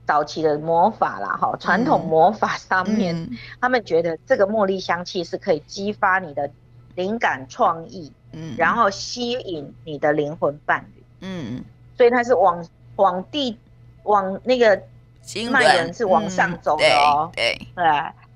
[0.07, 6.51] 早期的魔法啦，哈，传统魔法上面，嗯、他们觉得这个茉莉香气是可以激发你的
[6.95, 11.65] 灵感创意，嗯，然后吸引你的灵魂伴侣，嗯，
[11.97, 12.65] 所以它是往
[12.97, 13.59] 往地
[14.03, 14.83] 往那个
[15.51, 17.85] 脉轮是往上走的哦，对对。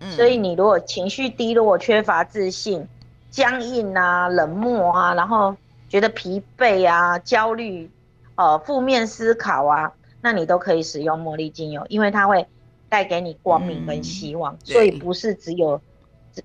[0.00, 0.10] 对。
[0.12, 2.86] 所以你如果情绪低落、缺乏自信、
[3.32, 5.56] 僵硬啊、冷漠啊，然后
[5.88, 7.90] 觉得疲惫啊、焦虑、
[8.38, 12.46] 呃负面思考啊，那你都可以使用茉莉精油，因为它会
[12.88, 14.54] 带给你光明跟希望。
[14.54, 15.80] 嗯、所以不是只有，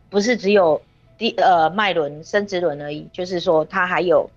[0.10, 0.82] 不是只有
[1.18, 4.30] 第呃脉轮、生殖轮而已，就是说它还有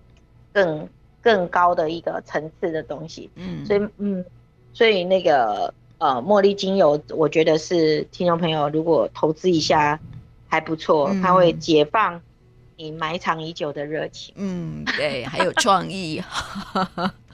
[0.53, 0.89] 更
[1.23, 3.31] 更高的一个层次的东西。
[3.35, 4.25] 嗯，所以嗯，
[4.73, 5.73] 所以那个。
[5.99, 9.99] 呃，茉莉精油，我觉得是听众朋友如果投资一下
[10.47, 12.21] 还不错，嗯、它会解放
[12.77, 14.35] 你埋藏已久的热情。
[14.37, 16.23] 嗯，对，还有创意，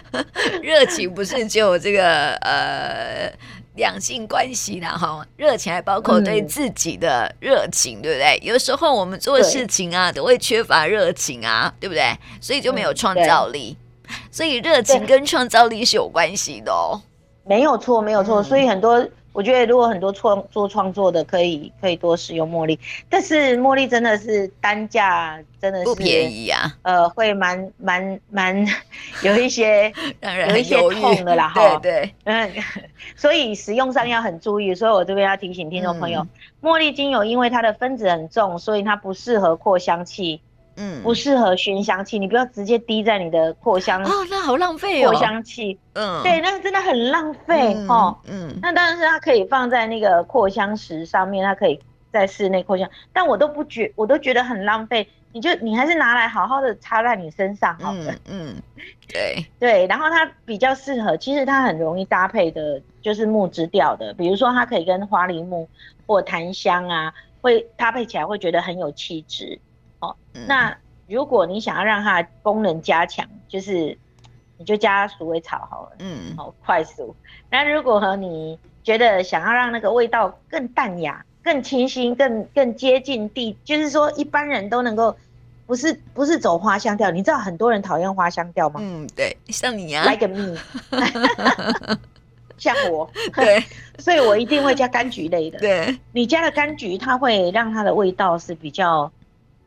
[0.62, 3.32] 热情不是只有这个呃
[3.76, 8.38] 两性关系的哈，热情还包括对自己的热情，嗯、对不对？
[8.42, 12.16] 有时候我们做事情啊，都会缺乏热情啊，对不对？
[12.40, 13.76] 所以就没有创造力。
[14.30, 17.00] 所以热情跟创造力是有关系的哦。
[17.44, 18.42] 没有错，没有错。
[18.42, 28.66] 所以很多我觉得如果很多创做创作的，可以可以多使用茉莉，但是茉莉真的是单价真的是不便宜啊，呃，会蛮蛮蛮
[29.22, 31.78] 有一些 让人有一些痛的啦 哈。
[31.78, 32.52] 对对，嗯，
[33.16, 36.28] 所以使用上要很注意，所以我这边要提醒听众朋友，嗯、
[36.70, 40.40] 茉莉精油因为它的分子很重，所以它不适合扩香器。
[40.76, 45.10] 嗯，不适合熏香器，你不要直接滴在你的扩香哦，那好浪费哦。
[45.10, 48.18] 扩香器，嗯，对，那个真的很浪费、嗯、哦。
[48.26, 51.78] 嗯，那当然是它可以放在那个扩香石上面，它可以
[52.10, 55.08] 在室内扩香，但我都不觉，我都觉得很浪费。
[55.34, 58.12] 你就你还是拿来好好的插在你身上好了。
[58.28, 58.62] 嗯，嗯
[59.08, 65.66] 对 对，然后它比较适合，其实它很容易搭配的，就是木质调的，比如说它可以跟花梨木
[66.06, 69.58] 或檀香啊，会搭配起来会觉得很有气质。
[70.02, 70.14] 哦，
[70.46, 73.96] 那如果你想要让它功能加强，就是
[74.58, 77.14] 你就加鼠尾草好了，嗯，好快速。
[77.48, 85.16] 那如果和你觉得想要让那个味道更淡雅、更清新、更更接近地，就是说一般人都能够，
[85.66, 87.10] 不是不是走花香调。
[87.12, 88.80] 你知道很多人讨厌花香调吗？
[88.82, 90.56] 嗯，对，像你呀，Like me，
[92.58, 93.62] 像我，对，
[93.98, 95.58] 所以我一定会加柑橘类的。
[95.60, 99.12] 对，你加了柑橘，它会让它的味道是比较。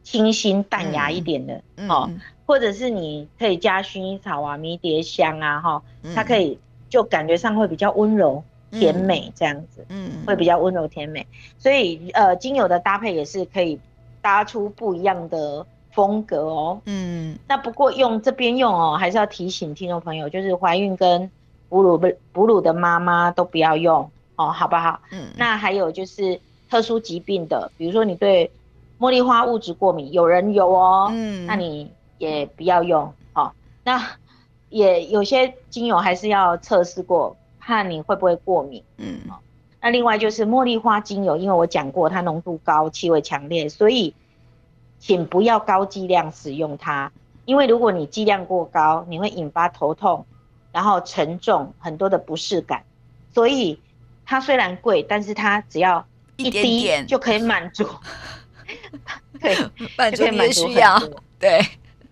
[0.05, 11.25] 清新淡雅一点的，嗯哦嗯、或者是你可以加薰衣草啊、迷迭香啊，哈、嗯，它可以就感觉上会比较温柔甜美这样子，嗯，会比较温柔甜美。
[11.57, 13.79] 所以呃，精油的搭配也是可以
[14.21, 16.79] 搭出不一样的风格哦。
[16.85, 21.29] 嗯，那不过用这边用哦，还是要提醒听众朋友，就是怀孕跟
[21.67, 25.01] 哺乳不哺乳的妈妈都不要用哦，好不好？
[25.09, 26.39] 嗯，那还有就是
[26.69, 28.51] 特殊疾病的，比如说你对。
[28.99, 33.51] 茉莉花物质过敏，有人有哦，嗯，那你也不要用哦。
[33.83, 34.01] 那
[34.69, 39.19] 也有些精油还是要测试过，看你会不会过敏，嗯。
[39.81, 44.15] 那另外就是茉莉花精油，因为我讲过它浓度高，气味强烈，所以
[44.97, 47.11] 请不要高剂量使用它，
[47.45, 50.25] 因为如果你剂量过高，你会引发头痛，
[50.71, 52.83] 然后沉重，很多的不适感。
[53.31, 53.79] 所以
[54.25, 56.03] 它虽然贵，但是它只要
[56.37, 57.87] 一滴就可以满足。
[59.41, 59.55] 对，
[59.97, 60.99] 满足你的需要。
[61.39, 61.59] 对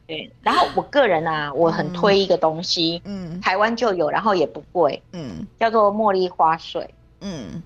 [0.06, 7.64] 对，然后我个人啊，我很推一个东西，嗯，台湾就有，然后也不贵，嗯，叫做茉莉花水，嗯，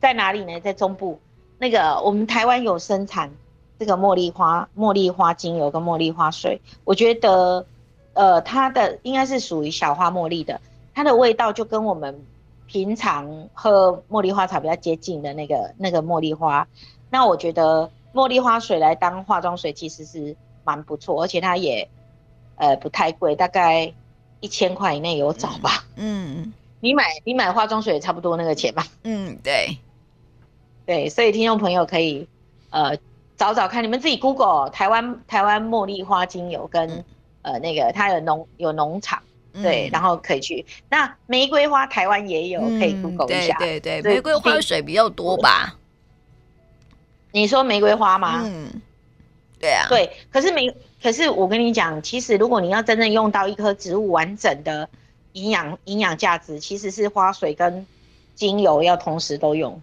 [0.00, 0.58] 在哪里呢？
[0.60, 1.20] 在中部，
[1.58, 3.30] 那个我们台湾有生产
[3.78, 7.66] 这个茉莉花、茉莉花精油跟茉莉花水，我觉得，
[8.14, 10.58] 呃，它的应该是属于小花茉莉的，
[10.94, 12.18] 它的味道就跟我们
[12.66, 16.66] 平常喝茉莉花茶比较接近的那个那个茉莉花。
[17.12, 21.86] 那我觉得茉莉花水来当化妆水其实是蛮不错，而且它也
[22.56, 23.92] 呃不太贵，大概
[24.40, 25.84] 一千块以内有找吧。
[25.96, 28.86] 嗯，你买你买化妆水差不多那个钱吧。
[29.02, 29.76] 嗯，对，
[30.86, 32.26] 对，所以听众朋友可以
[32.70, 32.96] 呃
[33.36, 37.04] 找找看，你们自己 Google 台湾台湾茉莉花精油跟、嗯、
[37.42, 39.22] 呃那个它有农有农场，
[39.52, 40.64] 对，然后可以去。
[40.88, 43.58] 那玫瑰花台湾也有，可以 Google 一下。
[43.58, 45.76] 对对对，玫瑰花水比较多吧。
[47.32, 48.42] 你说玫瑰花吗？
[48.44, 48.80] 嗯，
[49.58, 50.10] 对啊，对。
[50.30, 54.88] 可是玫，可是我跟你讲，其实如果你要真正用到一棵植物完整的
[55.32, 57.86] 营养营养价值，其实是花水跟
[58.34, 59.80] 精油要同时都用，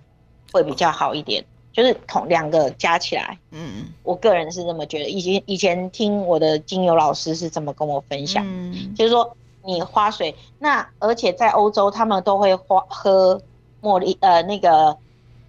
[0.51, 1.43] 会比较好一点。
[1.71, 5.07] 就是同两个加起来，嗯，我个人是这么觉得。
[5.07, 13.41] 以前以前听我的精油老师是怎么跟我分享，嗯，就是说你花水，那而且在欧洲他们都会花喝
[13.81, 14.97] 茉莉呃那个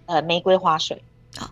[0.05, 1.01] 呃玫瑰花水。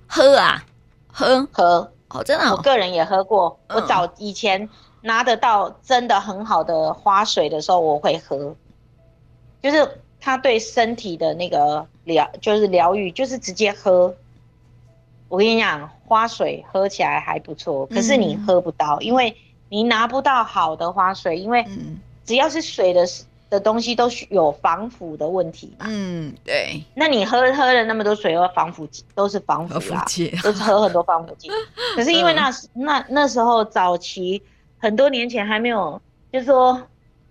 [0.07, 0.63] 喝啊，
[1.07, 3.59] 喝喝哦，真的、哦，我个人也喝过。
[3.67, 4.69] 嗯、我早以前
[5.01, 8.55] 拿得到真的很好的花水的时候，我会喝，
[9.61, 14.13] 就是它对身体的那个疗，就是疗愈，就是直接喝。
[15.27, 19.35] 我跟你讲，花水喝起来还不错，可是你喝不到，嗯、因为
[19.69, 21.65] 你拿不到好的花水，因为
[22.25, 23.07] 只要是水的。
[23.49, 25.85] 的东西都是有防腐的问题嘛？
[25.89, 26.83] 嗯，对。
[26.93, 30.05] 那你喝喝了那么多水，又防腐剂都是防腐啦，
[30.43, 31.49] 都是喝很多防腐剂。
[31.95, 34.41] 可是因为那时、嗯、那那时候早期
[34.77, 35.99] 很多年前还没有，
[36.31, 36.79] 就是说，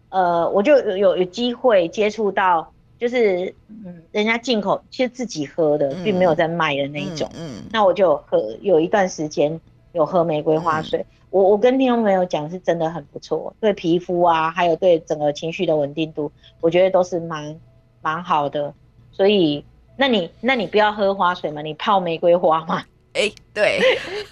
[0.09, 7.31] 呃，我就有有有机会接触到，就是嗯，人家进口其实自己喝的，并没有在卖的那一种。
[7.35, 7.59] 嗯。
[7.59, 9.61] 嗯，那我就喝有一段时间
[9.93, 11.07] 有喝玫瑰花水。
[11.29, 17.55] 嗯我我跟听众朋友讲，是真的很不错，对皮肤啊，还有对整个情绪的稳定度，我觉得都是蛮
[18.01, 18.73] 蛮好的。
[19.13, 19.63] 所以，
[19.97, 22.83] 那你那你不要喝花水嘛，你泡玫瑰花嘛。
[23.13, 23.79] 哎、欸，对，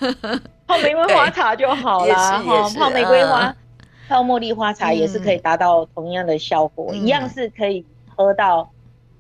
[0.67, 2.71] 泡玫瑰花茶就好啦哈。
[2.71, 3.57] 泡玫瑰花，嗯、
[4.09, 7.85] 泡茉莉花茶也是可以达到同样的效果，嗯、一样是可以
[8.17, 8.71] 喝到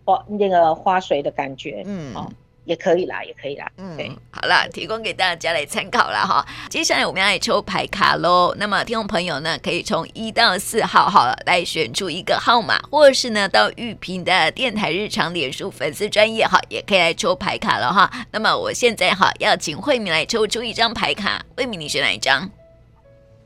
[0.04, 2.14] 花那个花水的感觉，嗯。
[2.14, 2.32] 哦
[2.66, 3.70] 也可以啦，也可以啦。
[3.78, 6.44] 嗯，对，好啦，提供给大家来参考了哈。
[6.68, 8.54] 接下来我们要来抽牌卡喽。
[8.58, 18.10] 那么听众朋友呢，可以从一到四号好来选出一个号码，或是呢到玉萍的电台日常脸书粉丝专业哈，也可以来抽牌卡了哈。
[18.32, 22.50] 那么我现在哈要请慧敏来抽出一张牌卡，慧敏你选哪一张？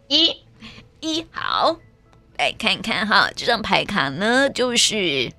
[0.08, 0.34] 一，
[1.00, 1.76] 一好，
[2.38, 5.30] 来看看哈，这张牌卡呢就是，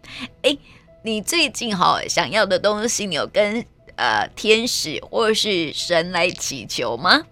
[0.44, 0.56] 哎。
[1.04, 7.24] 你最近哈想要的东西，你有跟呃天使或是神来祈求吗？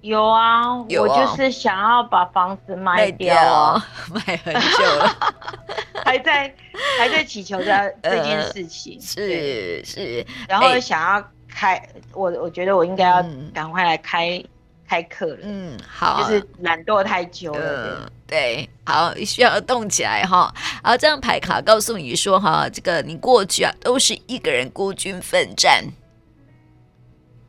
[0.00, 3.82] 有啊，有哦、我就是想要把房子卖掉哦，
[4.14, 5.16] 卖很久了，
[6.04, 6.54] 还在
[6.98, 14.42] 还在祈求着 这件事情，呃、是是，然后想要开，我我觉得我应该要赶快来开。
[14.86, 20.54] 嗯开课了，嗯，好，就是懒惰太久了，呃、对，好，需要动起来哈。
[20.82, 25.84] 好，这张牌卡告诉你说哈，这个你过去啊都是一个人孤军奋战，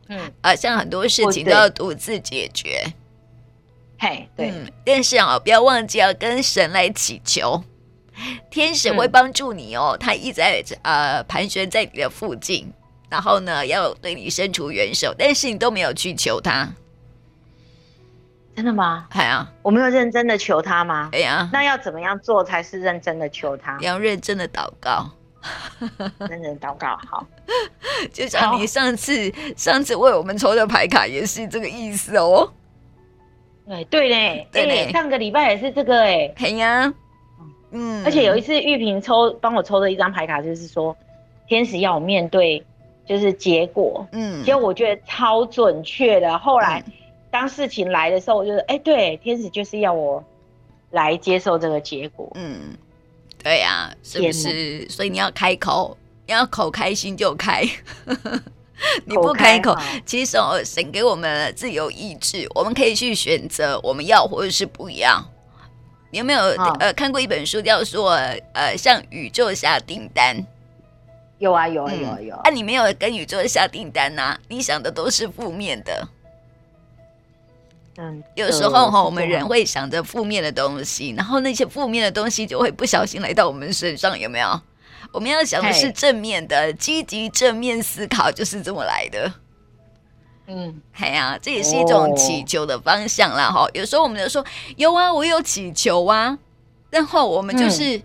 [0.08, 2.91] 嗯，啊，像很多事情都要独自解决，
[4.00, 7.63] 嘿，对，嗯，但是啊，不要忘记要跟神来祈求，
[8.50, 12.73] 天使会帮助你哦，嗯、他一直在呃盘旋在你的附近，
[13.12, 16.67] 然后呢要对你伸出援手，但是你都没有去求他。
[18.58, 19.06] 真的吗？
[19.12, 21.10] 哎呀，我没有认真的求他吗？
[21.13, 23.78] 哎呀，那要怎么样做才是认真的求他？
[23.82, 25.08] 要认真的祷告，
[26.28, 27.24] 认真的祷告好。
[28.12, 32.52] 就像你上次上次为我们抽的牌卡也是这个意思哦。
[33.67, 36.34] 对对嘞，对嘞，上个礼拜也是这个哎。
[36.38, 36.91] 哎呀，
[37.70, 40.98] 嗯，而且有一次玉萍抽帮我抽的一张牌卡，就是说
[41.48, 42.65] 天使要我面对
[43.06, 46.39] 就是结果，嗯，结果我觉得超准确的。
[46.39, 46.84] 后来。
[47.38, 50.23] 当事情来的时候，我就说：“哎，对，天使就是要我
[50.89, 52.76] 来接受这个结果。”嗯，
[53.43, 54.89] 对呀、啊，是不是？
[54.89, 55.95] 所以你要开口，
[56.26, 57.63] 你要口开心就开。
[59.06, 65.23] 你不开口，其实神给我们自由意志，我们可以去选择我们要或者是不要。
[66.10, 68.15] 你有没有、哦、呃看过一本书叫做
[68.54, 70.36] 《呃向宇宙下订单》？
[71.38, 72.36] 有啊，有啊，有啊，有。
[72.38, 74.39] 啊，你没有跟宇宙下订单呐、啊？
[74.50, 76.08] 你想的都是负面的。
[77.99, 84.62] 嗯，有时候哈，我们人会想着负面的东西，然后那些负面的东西就会不小心来到我们身上，有没有？
[85.12, 89.33] 我们要想的是正面的，积极正面思考，就是这么来的。
[90.45, 93.49] 嗯，哎呀，这也是一种祈求的方向啦。
[93.49, 96.38] 哈，有时候我们就说有啊，我有祈求啊，
[96.91, 97.99] 然后我们就是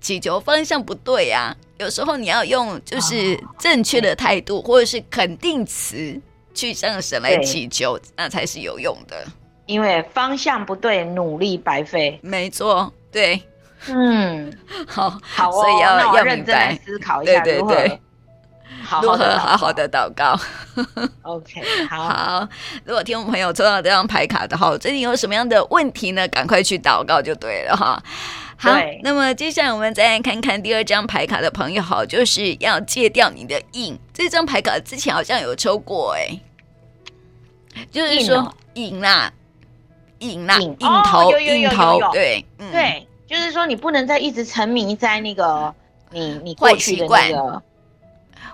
[0.00, 1.54] 祈求方向不对啊。
[1.78, 6.18] 有时候你要用就是正确的态度，或者是肯定词。
[6.54, 9.26] 去向神来祈求，那才是有用的。
[9.66, 12.18] 因为方向不对，努力白费。
[12.22, 13.42] 没错，对，
[13.88, 14.52] 嗯，
[14.86, 18.00] 好，好、哦，所以要要认真来思考一下，对对对，
[18.82, 20.38] 好好的好好的祷告。
[21.22, 22.48] OK，好，好。
[22.84, 26.28] 如果听众朋友抽到这张牌卡的话，最近有什么样的问题呢？
[26.28, 28.02] 赶快去祷告就对了哈。
[28.56, 28.70] 好，
[29.02, 33.98] 那么接下来我们再来看看第二张牌卡的朋友，好，就是要戒掉你的瘾。
[34.12, 36.40] 这张牌卡之前好像有抽过，哎，
[37.90, 39.32] 就是说瘾啦，
[40.20, 40.76] 瘾啦，瘾。
[40.78, 45.74] 头，瘾头，对，对，就是说你不能再一直沉迷在那个
[46.10, 47.30] 你你坏习惯、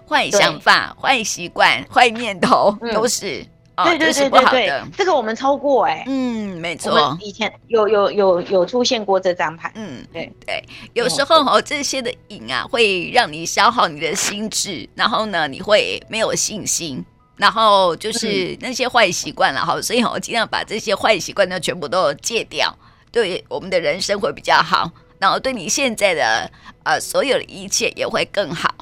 [0.08, 3.46] 坏想法、坏习惯、坏念头都是。
[3.76, 10.30] 对对对对对，这个我们抽过哎，嗯，没错，以前有有有有出现过这张牌，嗯，对。
[10.44, 17.02] 对，有时候哦，这些的瘾啊，会让你消耗你的心智，然后呢，你会没有信心，
[17.36, 22.76] 然后就是那些坏习惯了哈，所以我尽量把这些坏习惯呢全部都戒掉，
[23.10, 26.50] 对我们的人生会比较好，然后对你现在的
[26.82, 28.74] 呃所有的一切也会更好。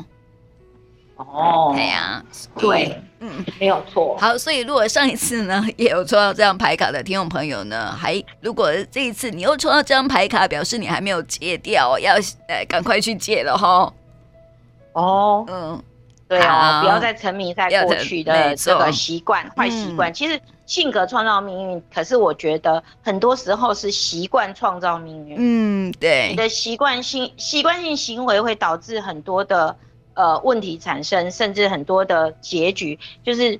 [1.17, 2.25] 哦，对呀，
[2.57, 4.17] 对，嗯，没有错。
[4.19, 12.15] 好，所以如果上一次呢 也有抽到这张牌卡的听众朋友呢，还如果这一次你又抽到这张牌卡，表示你还没有戒掉，要
[12.47, 13.93] 呃赶快去戒了哈。
[14.93, 15.83] 哦，嗯，
[16.29, 20.15] 对啊，不要再沉迷在过去的这个习惯、坏习惯。
[20.15, 25.37] 其实性格创造命运，可是我觉得很多时候是习惯创造命运。
[25.39, 29.77] 嗯，对，你的习惯性习惯性行为会导致很多的。
[30.19, 33.57] 呃，问题产生，甚至很多的结局，就是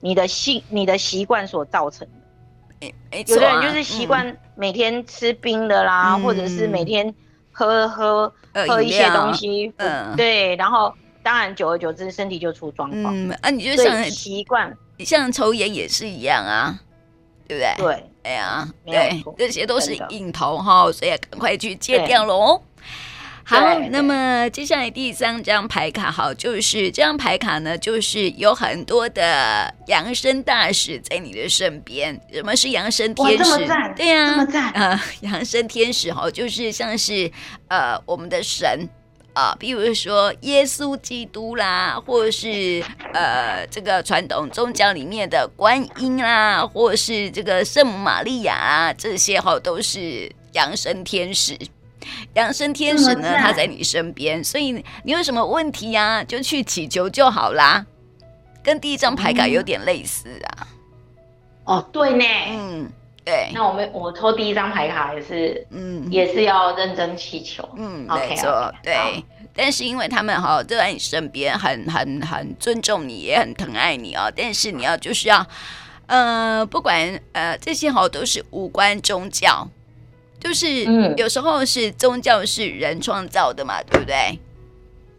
[0.00, 2.86] 你的习、你的习惯所造成的。
[3.10, 7.14] 欸啊、有的人就是习惯每天吃冰的啦，嗯、或者是每天
[7.50, 10.92] 喝喝、呃、喝一些东西，嗯，对，然后
[11.22, 13.16] 当然久而久之身体就出状况。
[13.16, 16.78] 嗯，啊，你就像习惯，你像抽烟也是一样啊，
[17.48, 17.74] 对不对？
[17.78, 22.60] 对，哎呀，对，这些都是瘾头哈，所以赶快去戒掉喽。
[23.44, 32.18] 好，那么接下来第三张牌卡，好，就是这张牌卡呢，就是有很多的扬声大使在你的身边。
[32.32, 33.66] 什么是扬声天使？
[33.96, 37.30] 对呀、啊，呃，扬声天使哈，就是像是
[37.68, 38.88] 呃我们的神
[39.32, 42.82] 啊、呃，比如说耶稣基督啦，或是
[43.12, 51.58] 呃这个传统宗教里面的观音啦，或是这个圣母玛利亚啊，这些哈都是扬声天使。
[52.34, 54.72] 扬升天使呢，他在你身边，所以
[55.04, 57.86] 你有什么问题呀、啊，就去祈求就好啦。
[58.62, 60.68] 跟第一张牌卡有点类似啊。
[61.64, 62.24] 嗯、哦，对呢。
[62.50, 62.88] 嗯，
[63.24, 63.50] 对。
[63.52, 67.68] 那我们我抽第一张牌卡也是，嗯，也是要认真祈求。
[67.76, 69.24] 嗯，没错，对。
[69.54, 74.32] 但是因为他们哈都在你身边，很很很尊重你，也很疼爱你哦。
[74.34, 75.44] 但是你要就是要，
[76.06, 79.68] 呃，不管呃这些哈都是无关宗教。
[80.42, 80.84] 就是
[81.16, 84.38] 有时候是宗教是人创造的嘛，对不对？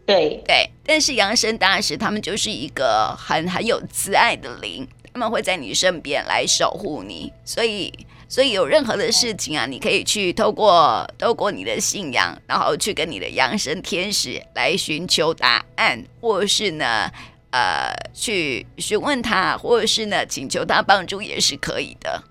[0.04, 0.70] 对对。
[0.84, 7.32] 但是扬升大使他们就是一个很很有慈爱的灵，他们会在你身边来守护你。
[7.42, 7.90] 所以，
[8.28, 17.10] 所以有任何的事情啊，你可以去透过透过你的信仰，然后去跟你的扬升天使来寻求答案，或是呢，
[17.50, 22.22] 呃，去询问他，或者是呢，请求他帮助也是可以的。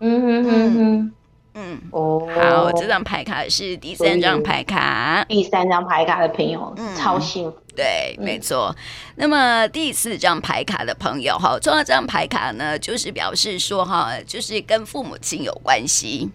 [0.00, 1.12] 嗯哼哼哼。
[1.54, 8.74] 嗯哦，好，这张牌卡是第三张牌卡，第三张牌卡的朋友，嗯，超幸福，对，没错。
[9.16, 16.30] 那么第四张牌卡的朋友哈，抽到这张牌卡呢，就是表示说哈，就是跟父母亲有关系。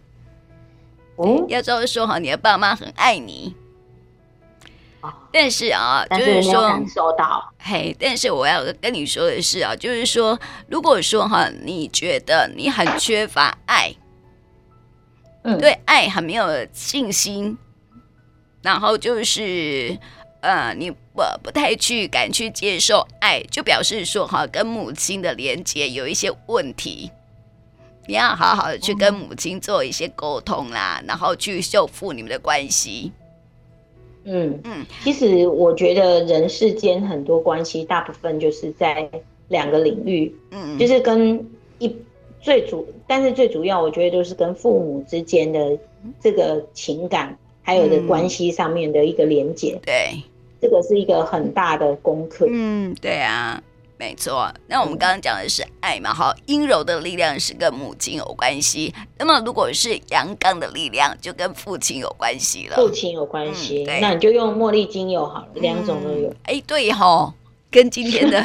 [1.15, 3.55] 哦，要知道说哈，你的爸妈很爱你。
[5.31, 10.37] 但是啊，就是说，收到，嘿，但是我要跟你说的是啊，就是说，
[10.67, 13.93] 如果说哈，你觉得你很缺乏爱。
[15.55, 17.57] 对爱很没有信心，
[18.61, 19.97] 然后就是，
[20.41, 27.09] 呃，你不不太去敢去接受爱，就表示说哈，跟母亲的连接有一些问题。
[28.07, 33.11] 你要好好的去跟母亲做一些沟通啦，然后去修复你们的关系。
[34.25, 39.09] 嗯嗯，其实我觉得人世间很多关系，大部分就是在
[39.47, 41.95] 两个领域，嗯，就是跟一。
[42.41, 45.77] 最主，但是最主要，我觉得都是跟父母之间的
[46.21, 49.73] 这个情感，还有的关系上面的一个连接。
[49.73, 49.81] 嗯。
[49.85, 50.23] 对，
[50.61, 52.47] 这个是一个很大的功课。
[52.49, 53.61] 嗯，对啊，
[53.97, 54.51] 没错。
[54.67, 58.93] 那我们刚刚讲的是爱嘛，哈，阴柔的力量是跟母亲有关系。
[59.17, 62.75] 那么如果是阳刚的力量，就跟父亲有关系了。
[62.75, 66.33] 父亲有关系，嗯，那你就用茉莉精油好了，两种都有。
[66.43, 67.33] 哎，对哈。
[67.77, 68.43] 跟今天的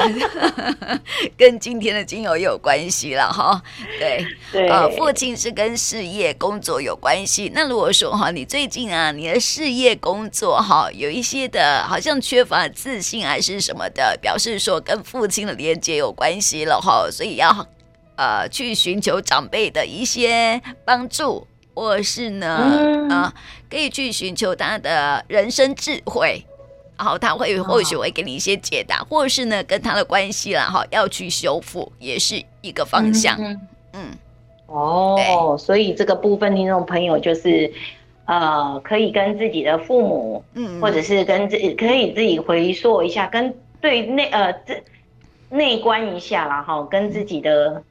[1.35, 3.59] 跟今天的精油也有关系了哈，
[3.97, 7.51] 对，对，呃，父亲是跟事业工作有关系。
[7.55, 17.67] 那如果说哈，你最近啊，你的事业工作哈，有一些的，好像缺乏自信还是什么的，表示说跟父亲的连接有关系了哈，所以要
[18.15, 23.33] 呃去寻求长辈的一些帮助，或是呢，嗯、呃，
[23.67, 26.45] 可以去寻求他的人生智慧。
[26.97, 33.37] 然后他会或许会给你一些解答，哦、或者是呢跟他的关系啦哈要去修复，也是一个方向。
[33.39, 33.61] 嗯，
[33.93, 34.01] 嗯
[34.67, 37.71] 哦，所以这个部分听众朋友就是，
[38.25, 44.83] 呃，可以跟自己的父母，嗯，或者是跟自己可以自己回溯一下，跟对内呃这
[45.49, 47.83] 内观一下啦哈，跟自己的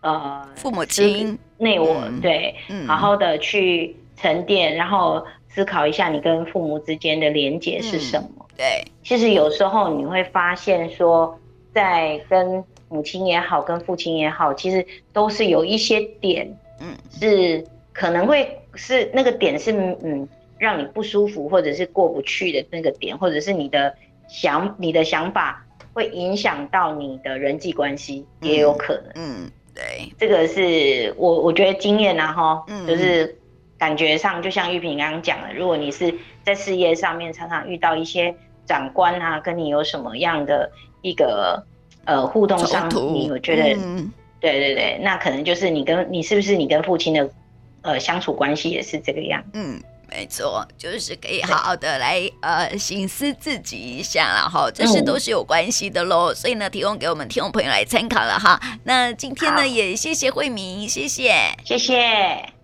[0.00, 1.38] 呃父母亲。
[1.62, 8.28] 内我、嗯、对、嗯，好好的去沉淀，然后思考一下你跟父母之间的连结是什么。
[8.38, 11.38] 嗯对，其实有时候你会发现说，
[11.72, 16.46] 在跟母亲也好，跟父亲也好，其实都是有一些点，
[16.78, 20.28] 嗯，是可能会是那个点是嗯
[20.58, 23.94] 让你不舒服，或者是过不去的那个点，或者是你的
[24.28, 29.12] 想你的想法会影响到你的人际关系，也有可能。
[29.14, 33.38] 嗯，嗯对，这个是我我觉得经验啊哈，嗯就是
[33.80, 36.14] 感觉上就像玉萍刚刚讲的，如果你是
[36.44, 38.32] 在事业上面常常遇到一些。
[38.66, 40.70] 长官啊，跟你有什么样的
[41.02, 41.60] 一个
[42.04, 47.28] 呃互动上，你我觉得、嗯，对对对，那可能就是你跟你是不是你跟父亲的
[47.82, 49.42] 呃相处关系也是这个样？
[49.54, 56.34] 嗯，没错，就是可以好好的来呃省思自己一下啦哈，这些都是有关系的喽、嗯。
[56.36, 58.60] 所以呢，提供给我们听众朋友来参考了哈。
[58.84, 62.59] 那今天呢，也谢谢慧明，谢谢，谢谢。